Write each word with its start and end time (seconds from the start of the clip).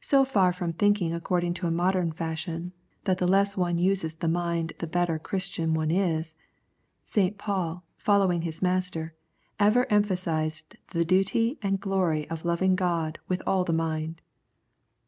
So 0.00 0.24
far 0.24 0.52
from 0.52 0.72
thinking 0.72 1.14
according 1.14 1.54
to 1.54 1.68
a 1.68 1.70
modern 1.70 2.10
fashion 2.10 2.72
that 3.04 3.18
the 3.18 3.28
less 3.28 3.56
one 3.56 3.78
uses 3.78 4.16
the 4.16 4.26
mind 4.26 4.72
the 4.80 4.88
better 4.88 5.16
Christian 5.16 5.74
one 5.74 5.92
is, 5.92 6.34
St. 7.04 7.38
Paul, 7.38 7.84
following 7.96 8.42
his 8.42 8.62
Master, 8.62 9.14
ever 9.60 9.86
emphasised 9.88 10.76
the 10.88 11.04
duty 11.04 11.56
and 11.62 11.78
glory 11.78 12.28
of 12.30 12.44
loving 12.44 12.74
God 12.74 13.20
"with 13.28 13.42
all 13.46 13.62
the 13.62 13.72
mind." 13.72 14.22